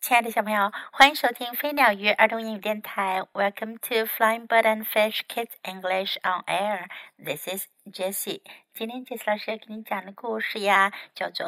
[0.00, 3.20] 亲爱的小朋友，欢迎收听飞鸟鱼儿童英语电台。
[3.32, 6.86] Welcome to Flying Bird and Fish Kids English on Air.
[7.18, 8.42] This is Jessie.
[8.72, 11.46] 今天 Jessie 老师要给你讲的故事呀，叫做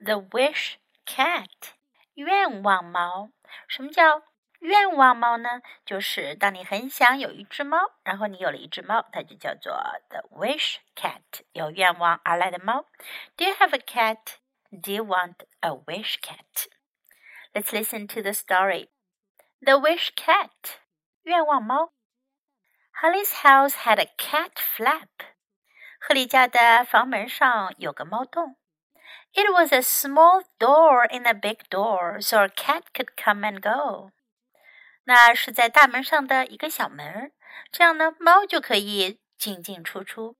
[0.04, 0.74] 《The Wish
[1.06, 1.46] Cat》
[2.14, 3.30] 愿望猫。
[3.66, 4.22] 什么叫
[4.60, 5.62] 愿望猫呢？
[5.86, 9.72] 就是当你很想有一只猫，然后你有了一只猫，它就叫做
[10.10, 12.84] The Wish Cat，有愿望而来的猫。
[13.36, 14.36] Do you have a cat?
[14.70, 16.68] Do you want a wish cat?
[17.53, 18.89] Let's listen to the story.
[19.61, 20.79] The Wish Cat.
[21.23, 21.93] 愿望猫.
[23.01, 25.07] Holly's house had a cat flap.
[25.99, 28.57] 亨利家的房门上有个猫洞。
[29.33, 34.11] It was a small door in a big door, so a cat could come and go.
[35.05, 37.31] 那是在大门上的一个小门，
[37.71, 40.37] 这样呢，猫就可以进进出出。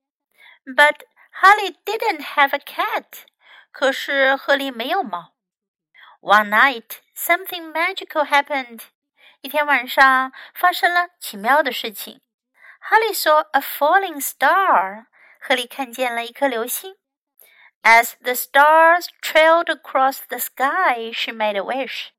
[0.66, 1.02] But
[1.41, 3.26] Holly didn't have a cat.
[3.72, 5.34] 可是亨利没有猫。
[6.22, 8.82] one night, something magical happened.
[9.41, 12.21] 一天晚上发生了奇妙的事情。
[12.90, 15.07] Holly saw a falling star.
[15.40, 16.96] 亨利看见了一颗流星。
[17.82, 22.10] As the stars trailed across the sky, she made a wish.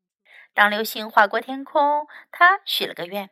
[0.52, 3.30] 当流星划过天空，她许了个愿。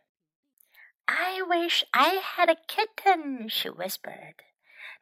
[1.04, 4.36] I wish I had a kitten, she whispered.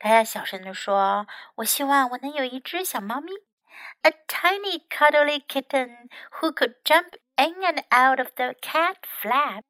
[0.00, 3.30] 她小声地说：“我希望我能有一只小猫咪。”
[4.02, 6.08] a tiny cuddly kitten
[6.40, 9.64] who could jump in and out of the cat flap.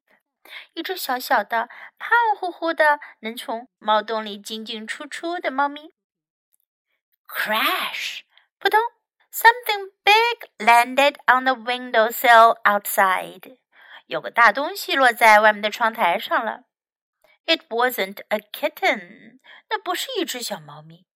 [0.75, 5.93] 一只小小的、胖乎乎的，能从猫洞里进进出出的猫咪。
[7.27, 8.23] Crash！
[8.59, 8.81] 扑通！
[9.33, 13.59] Something big landed on the windowsill outside.
[14.07, 16.65] 有个大东西落在外面的窗台上了。
[17.47, 19.39] It wasn't a kitten.
[19.69, 21.07] 那不是一只小猫咪。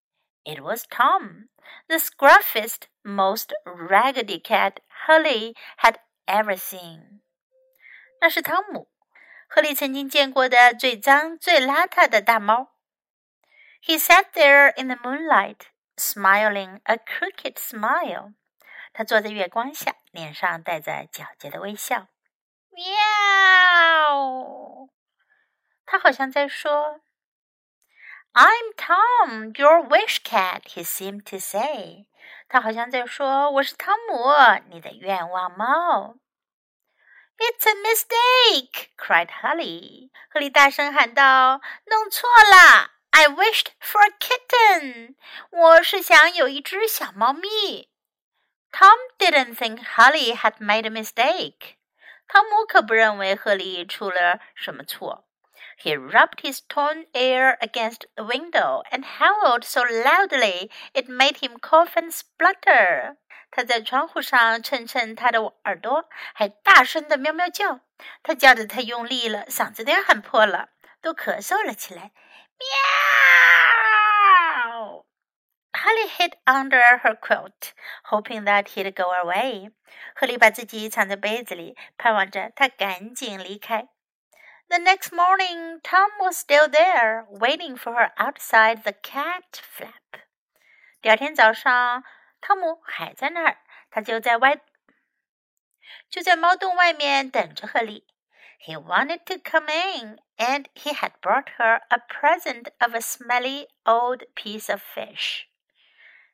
[0.44, 1.48] it was Tom,
[1.88, 7.20] the scruffiest, most raggedy cat Holly had ever seen.
[8.20, 8.88] 那是汤姆，
[9.48, 12.74] 亨利曾经见过的最脏、最邋遢的大猫。
[13.82, 18.34] He sat there in the moonlight, smiling a crooked smile.
[18.94, 22.06] 他坐在月光下，脸上带着皎洁的微笑。
[22.70, 22.88] 喵！
[25.84, 27.00] 他好像在说
[28.38, 32.06] I'm Tom, your wish cat, he seemed to say.
[32.48, 34.24] 他好像在说：“我是汤姆，
[34.70, 36.16] 你的愿望猫。”
[37.38, 38.90] It's a mistake!
[38.96, 40.10] cried Holly.
[40.30, 42.92] 亨利大声喊道：“弄错了！
[43.10, 45.14] I wished for a kitten.
[45.50, 47.90] 我是想有一只小猫咪。”
[48.72, 51.76] Tom didn't think Holly had made a mistake.
[52.26, 55.27] 汤姆可不认为赫利出了什么错。
[55.82, 61.58] he rubbed his torn ear against the window and howled so loudly it made him
[61.58, 63.16] cough and splutter.
[63.50, 67.80] 他在窗户上蹭蹭他的耳朵，还大声的喵喵叫。
[68.22, 72.10] 他叫得太用力了，嗓子都要喊破了，都咳嗽了起来。
[72.58, 72.66] 喵！
[75.72, 77.72] Holly hid under her quilt,
[78.10, 79.70] hoping that he'd go away.
[80.16, 83.88] 亨利把自己藏在被子里，盼望着他赶紧离开。
[84.68, 90.22] the next morning, Tom was still there, waiting for her outside the cat flap.
[91.00, 92.02] 第二天早上，
[92.40, 93.58] 汤姆还在那儿，
[93.90, 94.60] 他就在外，
[96.08, 98.06] 就在猫洞外面等着赫利。
[98.66, 104.24] He wanted to come in, and he had brought her a present of a smelly old
[104.34, 105.44] piece of fish.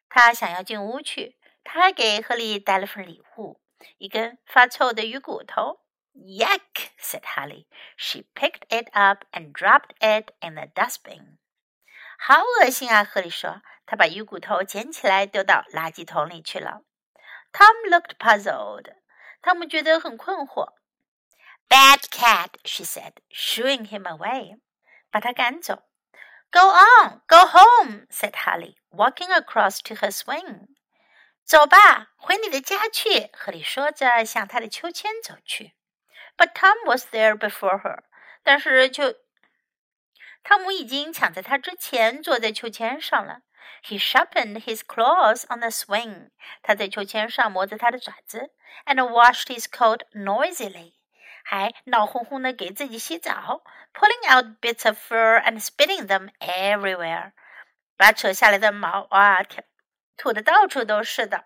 [0.08, 3.60] 他想要进屋去，他还给赫利带了份礼物，
[3.98, 5.80] 一根发臭的鱼骨头。
[6.16, 7.66] Yuck, said Holly.
[7.96, 11.38] She picked it up and dropped it in the dustbin.
[12.18, 13.04] 好恶心啊！
[13.04, 13.62] 赫利说。
[13.86, 16.82] 他把鱼骨头捡起来丢到垃圾桶里去了。
[17.52, 18.94] Tom looked puzzled.
[19.42, 20.74] 汤姆觉得很困惑。
[21.68, 24.60] Bad cat, she said, shooing him away.
[25.10, 25.82] 把他赶走。
[26.52, 30.68] Go on, go home, said Holly, walking across to her swing.
[31.44, 33.30] 走吧，回你的家去。
[33.32, 35.73] 赫利说着，向他的秋千走去。
[36.37, 38.03] But Tom was there before her.
[38.43, 39.15] 但是就
[40.43, 43.41] 汤姆已经抢在他之前坐在秋千上了。
[43.83, 46.29] He sharpened his claws on the swing.
[46.61, 48.51] 他在秋千上磨着他的爪子
[48.85, 50.93] ，and washed his coat noisily.
[51.43, 57.33] 还闹哄哄的给自己洗澡，pulling out bits of fur and spitting them everywhere.
[57.97, 59.43] 把扯下来的毛啊，
[60.17, 61.45] 吐的到处都是的。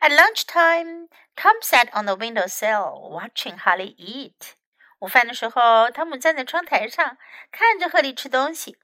[0.00, 4.54] at lunchtime, Tom sat on the windowsill watching Holly eat.
[5.00, 7.18] 午饭的时候，汤姆站在窗台上
[7.50, 8.78] 看着赫利吃东西。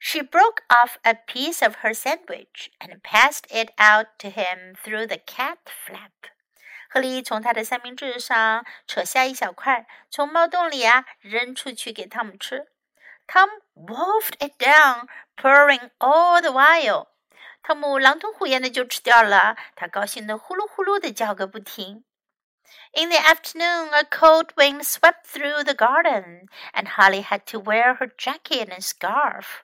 [0.00, 5.06] She broke off a piece of her sandwich and passed it out to him through
[5.06, 6.10] the cat flap.
[6.90, 12.66] 亨利从他的三明治上扯下一小块，从猫洞里啊扔出去给汤姆吃。
[13.26, 17.08] Tom wolfed it down, purring all the while.
[17.61, 22.03] 汤姆狼吞虎咽的就吃掉了，他高兴的呼噜呼噜的叫个不停。
[22.93, 28.09] In the afternoon, a cold wind swept through the garden, and Holly had to wear her
[28.15, 29.61] jacket and scarf.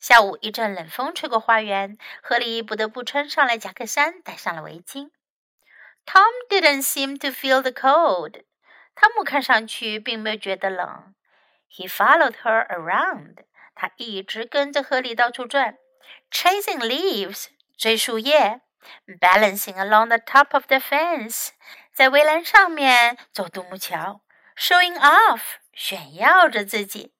[0.00, 5.10] 下午，一阵冷风吹过花园，亨利不得不穿上了夹克衫，戴上了围巾。
[6.04, 8.44] Tom didn't seem to feel the cold.
[8.94, 11.14] 汤姆看上去并没有觉得冷。
[11.70, 13.44] He followed her around.
[13.74, 15.76] 他一直跟着亨利到处转
[16.30, 17.46] ，chasing leaves
[17.76, 18.60] 追树叶
[19.20, 21.50] ，balancing along the top of the fence
[21.92, 24.20] 在围栏上面走独木桥
[24.56, 25.40] ，showing off
[25.72, 27.14] 炫耀着自己。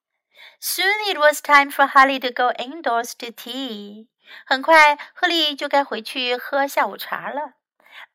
[0.61, 4.07] Soon it was time for Holly to go indoors to tea.
[4.45, 7.53] 很快，亨利就该回去喝下午茶了。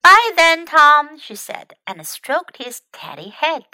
[0.01, 3.65] By then, Tom, she said, and stroked his teddy head.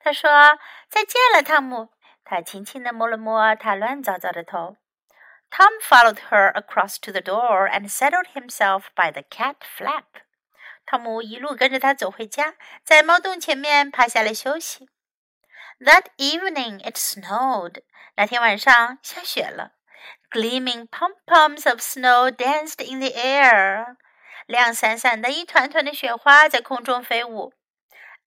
[0.00, 0.58] 她说
[0.90, 1.90] ：“再见了，汤姆。”
[2.24, 4.76] 她轻轻地摸了摸他乱糟糟的头。
[5.49, 10.21] Tom followed her across to the door and settled himself by the cat flap.
[10.85, 14.89] 汤姆一路跟着他走回家，在猫洞前面趴下来休息。
[15.79, 17.83] That evening it snowed.
[18.15, 19.71] 那天晚上下雪了。
[20.31, 23.95] Gleaming pom poms of snow danced in the air.
[24.45, 27.53] 亮闪闪的一团团的雪花在空中飞舞。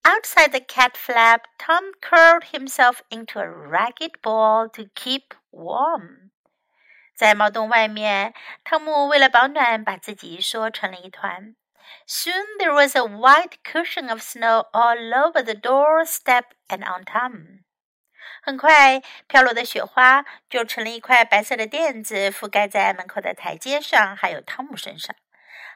[0.03, 6.22] Outside the cat flap, Tom curled himself into a ragged ball to keep warm.
[7.24, 8.34] 在猫洞外面，
[8.66, 11.56] 汤姆为了保暖，把自己缩成了一团。
[12.06, 17.62] Soon there was a white cushion of snow all over the doorstep and on Tom.
[18.42, 25.16] 很快，飘落的雪花就成了一块白色的垫子，覆盖在门口的台阶上，还有汤姆身上。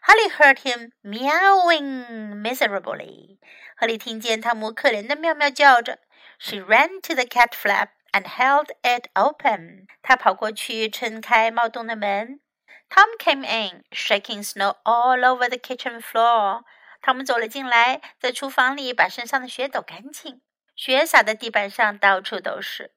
[0.05, 3.38] Holly heard him mewing miserably.
[3.77, 5.99] 亨利听见汤姆可怜的喵喵叫着。
[6.39, 9.86] She ran to the cat flap and held it open.
[10.02, 12.40] 她跑过去撑开猫洞的门。
[12.88, 16.62] Tom came in, shaking snow all over the kitchen floor.
[17.00, 20.42] 汤姆走了进来，在厨房里把身上的雪抖干净。
[20.76, 22.92] 雪洒在地板上，到处都是。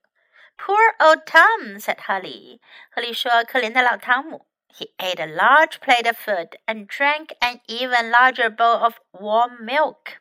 [0.57, 2.60] Poor old Tom," said Holly.
[2.92, 8.95] 亨利说：“可怜的老汤姆。” He ate a large plate of food and drank an even larger bowl of
[9.12, 10.18] warm milk.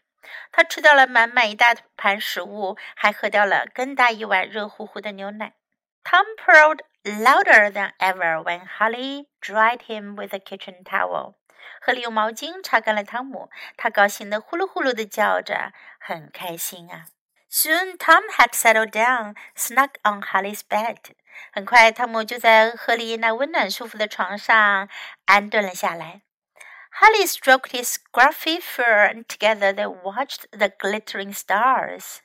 [0.52, 5.54] 他吃掉了满满一大盘食物，还喝掉了更大一碗热乎乎的牛奶。
[6.04, 11.36] Tom purred louder than ever when Holly dried him with a kitchen towel.
[11.82, 17.06] 亨利用毛巾擦干了汤姆，他高兴地呼噜呼噜地叫着，很开心啊。
[17.52, 20.98] Soon Tom had settled down, snug on Holly's bed.
[21.52, 24.90] 很快，汤姆就在亨利那温暖舒服的床上
[25.26, 26.22] 安顿了下来。
[27.01, 32.19] Holly stroked his scruffy fur, and together they watched the glittering stars.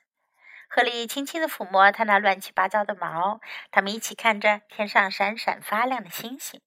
[0.69, 3.39] 亨利轻轻地抚摸他那乱七八糟的毛，
[3.71, 6.61] 他们一起看着天上闪闪发亮的星星。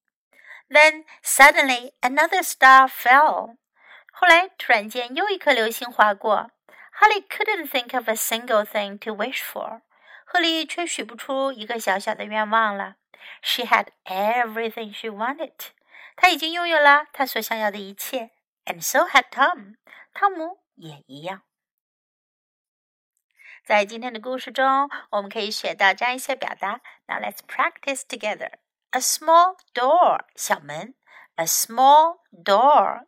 [0.69, 3.57] Then suddenly another star fell.
[4.11, 6.51] 后来突然间又一颗流星划过。
[7.01, 9.83] Holly couldn't think of a single thing to wish for.
[10.25, 12.97] 赫利却许不出一个小小的愿望了。
[13.41, 15.53] She had everything she wanted.
[16.17, 18.31] 她已经拥有了她所想要的一切。
[18.65, 19.77] And so had Tom.
[20.13, 21.43] 汤姆也一样。
[23.65, 26.81] 在今天的故事中，我们可以学到这样一些表达。
[27.07, 28.59] Now let's practice together.
[28.91, 30.95] A small door，小门。
[31.37, 33.07] A small door.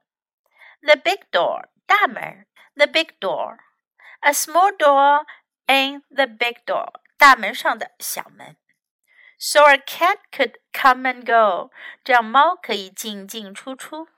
[0.81, 2.47] The big door，大门。
[2.75, 3.59] The big door.
[4.21, 5.27] A small door
[5.67, 8.57] in the big door，大门上的小门。
[9.39, 11.71] So a cat could come and go，
[12.03, 14.09] 这样猫可以进进出出。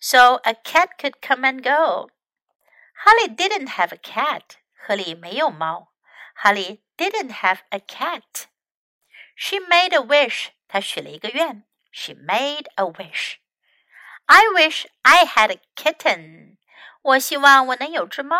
[0.00, 4.42] So a cat could come and go。Holly didn't have a cat，
[4.74, 5.92] 亨利没有猫。
[6.42, 11.64] Holly didn't have a cat。She made a wish，她许了一个愿。
[11.92, 16.56] She made a wish。I wish I had a kitten。
[17.02, 18.36] 我希望我能有只猫。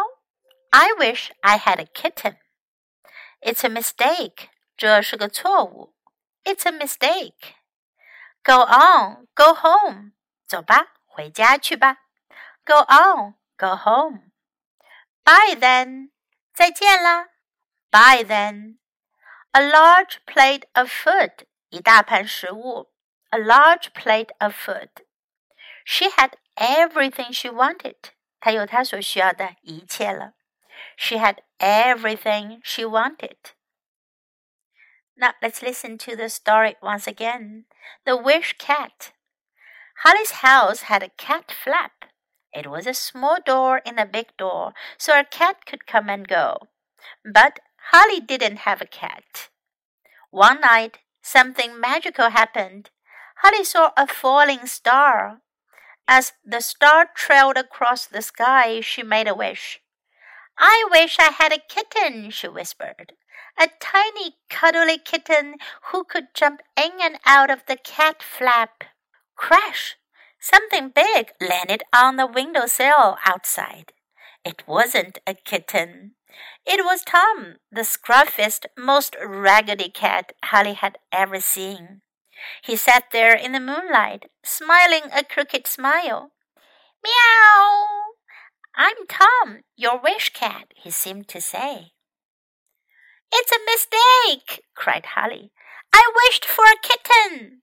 [0.71, 2.37] I wish I had a kitten.
[3.40, 4.49] It's a mistake.
[4.76, 5.94] 这是个错误。
[6.45, 7.54] It's a mistake.
[8.42, 10.12] Go on, go home.
[10.47, 11.99] 走吧，回家去吧。
[12.64, 14.33] Go on, go home.
[15.25, 16.11] Bye then.
[16.54, 17.28] 再见啦。
[17.90, 18.78] Bye then.
[19.52, 21.47] A large plate of food.
[21.69, 22.92] 一大盘食物。
[23.30, 24.90] A large plate of food.
[25.85, 27.97] She had everything she wanted.
[28.40, 30.33] 她有她所需要的一切了。
[30.97, 33.37] she had everything she wanted.
[35.17, 37.65] Now let's listen to the story once again.
[38.05, 39.13] The Wish Cat.
[40.03, 42.05] Holly's house had a cat flap.
[42.53, 46.27] It was a small door in a big door, so a cat could come and
[46.27, 46.67] go.
[47.24, 47.60] But
[47.91, 49.50] Holly didn't have a cat.
[50.31, 52.89] One night, something magical happened.
[53.38, 55.39] Holly saw a falling star.
[56.10, 59.79] As the star trailed across the sky, she made a wish.
[60.57, 63.13] I wish I had a kitten, she whispered.
[63.60, 65.56] A tiny, cuddly kitten
[65.92, 68.84] who could jump in and out of the cat flap.
[69.36, 69.96] Crash!
[70.39, 73.94] Something big landed on the windowsill outside.
[74.44, 76.12] It wasn't a kitten.
[76.65, 82.01] It was Tom, the scruffiest, most raggedy cat Holly had ever seen.
[82.62, 86.32] He sat there in the moonlight, smiling a crooked smile.
[87.04, 87.88] Meow!
[88.75, 91.94] I'm Tom, your wish cat, he seemed to say.
[93.32, 95.51] It's a mistake, cried Holly.
[95.94, 97.62] I wished for a kitten.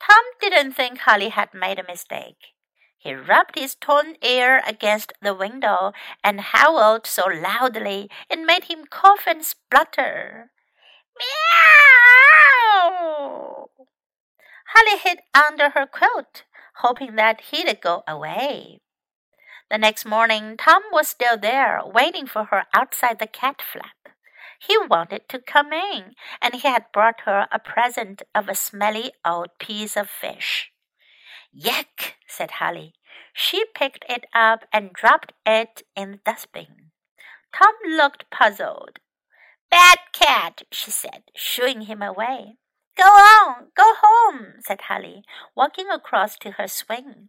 [0.00, 2.54] Tom didn't think Holly had made a mistake.
[2.98, 8.84] He rubbed his torn ear against the window and howled so loudly it made him
[8.88, 10.50] cough and splutter.
[11.18, 12.22] Meow!
[14.74, 16.44] Holly hid under her quilt,
[16.76, 18.80] hoping that he'd go away.
[19.68, 24.11] The next morning, Tom was still there, waiting for her outside the cat flap.
[24.64, 29.12] He wanted to come in, and he had brought her a present of a smelly
[29.24, 30.70] old piece of fish.
[31.52, 32.94] Yuck, said Holly.
[33.32, 36.92] She picked it up and dropped it in the dustbin.
[37.52, 39.00] Tom looked puzzled.
[39.68, 42.56] Bad cat, she said, shooing him away.
[42.96, 45.24] Go on, go home, said Holly,
[45.56, 47.28] walking across to her swing.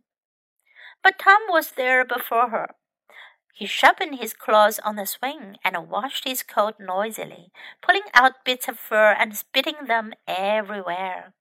[1.01, 2.75] But Tom was there before her.
[3.55, 7.51] He sharpened his claws on the swing and washed his coat noisily,
[7.83, 11.33] pulling out bits of fur and spitting them everywhere.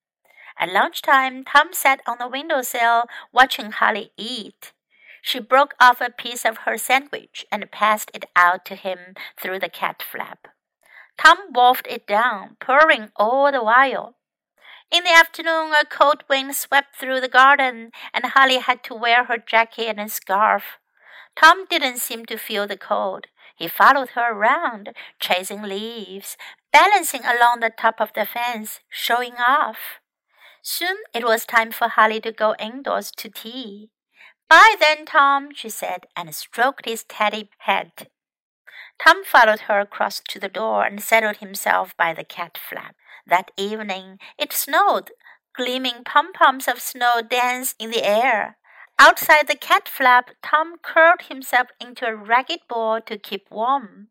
[0.59, 4.73] At lunchtime, Tom sat on the windowsill watching Holly eat.
[5.23, 9.59] She broke off a piece of her sandwich and passed it out to him through
[9.59, 10.49] the cat flap.
[11.17, 14.15] Tom wolfed it down, purring all the while.
[14.91, 19.23] In the afternoon, a cold wind swept through the garden, and Holly had to wear
[19.23, 20.77] her jacket and scarf.
[21.35, 23.27] Tom didn't seem to feel the cold.
[23.55, 26.37] He followed her around, chasing leaves,
[26.71, 29.99] balancing along the top of the fence, showing off.
[30.61, 33.89] Soon it was time for Holly to go indoors to tea.
[34.49, 38.07] Bye then, Tom, she said, and stroked his teddy head.
[39.03, 42.95] Tom followed her across to the door and settled himself by the cat flap.
[43.25, 45.11] That evening it snowed.
[45.55, 48.57] Gleaming pom poms of snow danced in the air.
[48.99, 54.09] Outside the cat flap, Tom curled himself into a ragged ball to keep warm.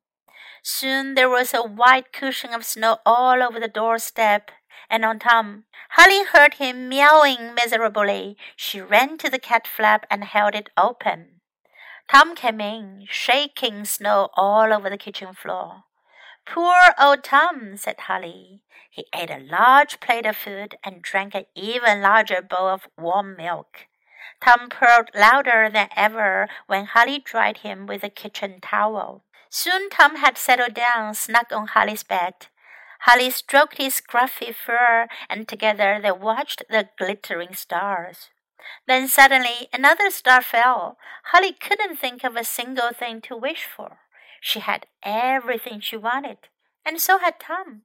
[0.63, 4.51] Soon there was a white cushion of snow all over the doorstep
[4.91, 5.65] and on Tom.
[5.91, 8.37] Holly heard him meowing miserably.
[8.57, 11.41] She ran to the cat flap and held it open.
[12.11, 15.85] Tom came in, shaking snow all over the kitchen floor.
[16.45, 18.63] Poor old Tom, said Holly.
[18.91, 23.37] He ate a large plate of food and drank an even larger bowl of warm
[23.37, 23.87] milk.
[24.44, 29.24] Tom purred louder than ever when Holly dried him with a kitchen towel.
[29.50, 32.48] Soon Tom had settled down snug on Holly's bed.
[33.02, 38.30] Holly stroked his scruffy fur, and together they watched the glittering stars.
[38.88, 40.98] Then suddenly another star fell.
[41.32, 44.00] Holly couldn't think of a single thing to wish for.
[44.42, 46.50] She had everything she wanted,
[46.86, 47.84] and so had Tom.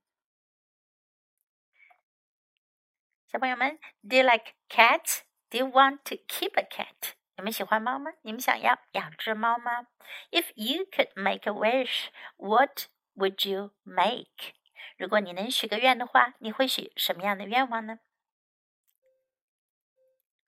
[3.31, 5.23] 小朋友们，Do you like cats?
[5.51, 7.15] Do you want to keep a cat?
[7.37, 8.12] 你们喜欢猫吗？
[8.23, 9.87] 你们想要养只猫吗？
[10.31, 12.87] If you could make a wish, what
[13.17, 14.55] would you make?
[14.97, 18.01] 如果你能许个愿的话，你会许什么样的愿望呢？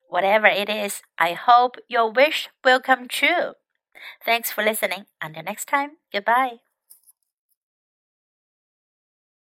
[0.08, 3.54] Whatever it is, I hope your wish will come true.
[4.24, 5.06] Thanks for listening.
[5.20, 6.60] Until next time, goodbye.